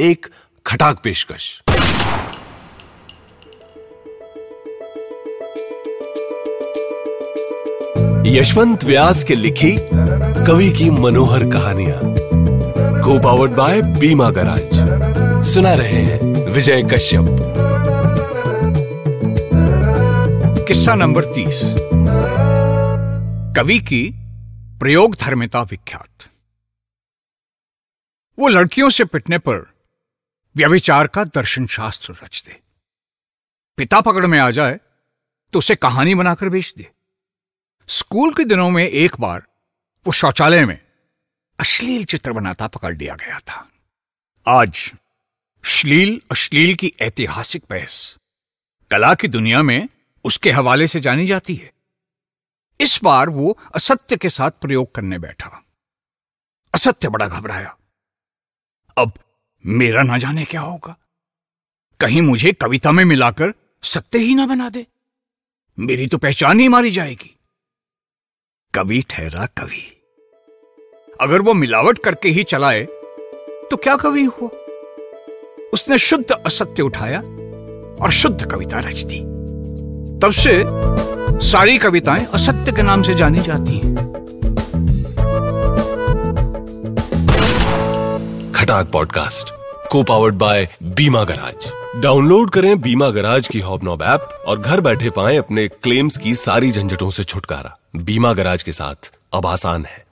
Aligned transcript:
एक 0.00 0.26
खटाक 0.66 1.00
पेशकश। 1.04 1.62
यशवंत 8.26 8.84
व्यास 8.84 9.24
के 9.24 9.34
लिखी 9.34 9.76
कवि 10.46 10.70
की 10.70 10.90
मनोहर 10.90 11.52
कहानियाँ। 11.52 12.00
को 13.04 13.20
पावर्ड 13.20 13.52
बाय 13.52 13.82
बीमा 13.82 14.30
गराज। 14.30 14.62
सुना 15.44 15.74
रहे 15.74 16.02
हैं 16.02 16.50
विजय 16.50 16.82
कश्यप। 16.82 17.24
किस्सा 20.68 20.94
नंबर 20.94 21.24
तीस। 21.24 21.60
कवि 23.56 23.78
की 23.78 24.14
प्रयोग 24.78 25.16
धर्मिता 25.20 25.62
विख्यात। 25.62 26.24
वो 28.38 28.48
लड़कियों 28.48 28.90
से 28.90 29.04
पिटने 29.04 29.38
पर 29.38 29.75
व्यभिचार 30.56 31.06
का 31.06 31.24
दर्शन 31.24 31.66
शास्त्र 31.66 32.12
रच 32.22 32.42
दे। 32.46 32.60
पिता 33.78 34.00
पकड़ 34.00 34.26
में 34.26 34.38
आ 34.38 34.50
जाए 34.50 34.80
तो 35.52 35.58
उसे 35.58 35.74
कहानी 35.76 36.14
बनाकर 36.14 36.48
बेच 36.48 36.72
दे। 36.76 36.90
स्कूल 37.88 38.34
के 38.34 38.44
दिनों 38.44 38.70
में 38.70 38.84
एक 38.84 39.16
बार 39.20 39.42
वो 40.06 40.12
शौचालय 40.12 40.64
में 40.66 40.78
अश्लील 41.58 42.04
चित्र 42.04 42.32
बनाता 42.32 42.66
पकड़ 42.66 42.96
लिया 42.96 43.14
गया 43.14 43.38
था। 43.38 43.68
आज 44.46 44.92
श्लील 45.64 46.20
अश्लील 46.30 46.74
की 46.76 46.92
ऐतिहासिक 47.00 47.64
बहस 47.70 48.16
कला 48.90 49.14
की 49.14 49.28
दुनिया 49.28 49.62
में 49.62 49.88
उसके 50.24 50.50
हवाले 50.50 50.86
से 50.86 51.00
जानी 51.00 51.26
जाती 51.26 51.54
है। 51.54 51.72
इस 52.80 53.00
बार 53.04 53.28
वो 53.28 53.58
असत्य 53.74 54.16
के 54.16 54.30
साथ 54.30 54.50
प्रयोग 54.50 54.94
करने 54.94 55.18
बैठा। 55.18 55.62
असत्य 56.74 57.08
बड़ा 57.08 57.28
घबराया। 57.28 57.76
अब 58.98 59.12
मेरा 59.64 60.02
ना 60.02 60.18
जाने 60.18 60.44
क्या 60.44 60.60
होगा? 60.60 60.96
कहीं 62.00 62.22
मुझे 62.22 62.52
कविता 62.52 62.92
में 62.92 63.04
मिलाकर 63.04 63.52
सत्य 63.82 64.18
ही 64.18 64.34
ना 64.34 64.46
बना 64.46 64.68
दे। 64.68 64.86
मेरी 65.78 66.06
तो 66.06 66.18
पहचान 66.18 66.60
ही 66.60 66.68
मारी 66.68 66.90
जाएगी। 66.90 67.36
कवि 68.74 69.02
ठहरा 69.10 69.46
कवि। 69.46 69.92
अगर 71.20 71.42
वो 71.42 71.54
मिलावट 71.54 71.98
करके 71.98 72.28
ही 72.28 72.44
चलाए 72.44 72.84
तो 73.70 73.76
क्या 73.76 73.96
कवि 73.96 74.24
हुआ? 74.24 74.48
उसने 75.72 75.98
शुद्ध 75.98 76.30
असत्य 76.46 76.82
उठाया 76.82 77.20
और 78.02 78.10
शुद्ध 78.12 78.50
कविता 78.52 78.78
रच 78.78 79.02
दी। 79.02 79.20
तब 80.20 80.32
से 80.32 80.62
सारी 81.48 81.78
कविताएँ 81.78 82.26
असत्य 82.26 82.72
के 82.72 82.82
नाम 82.82 83.02
से 83.02 83.14
जानी 83.14 83.40
जाती 83.40 83.78
हैं। 83.78 84.05
खटाक 88.66 88.90
पॉडकास्ट 88.90 89.50
को 89.88 90.02
powered 90.02 90.34
by 90.34 90.68
Bima 90.82 91.24
Garage. 91.24 91.72
Download 92.02 92.50
करें 92.50 92.80
बीमा 92.80 93.10
गराज 93.10 93.48
की 93.48 93.60
हॉबनॉब 93.60 94.02
ऐप 94.02 94.44
और 94.46 94.60
घर 94.60 94.80
बैठे 94.80 95.10
पाएँ 95.10 95.38
अपने 95.38 95.68
क्लेम्स 95.68 96.16
की 96.16 96.34
सारी 96.34 96.70
झंझटों 96.70 97.10
से 97.10 97.24
छुटकारा। 97.24 97.78
बीमा 97.96 98.32
गराज 98.32 98.62
के 98.62 98.72
साथ 98.72 99.12
अब 99.32 99.46
आसान 99.46 99.84
है। 99.84 100.05